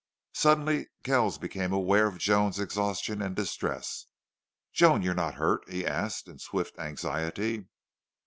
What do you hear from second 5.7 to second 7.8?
asked in swift anxiety.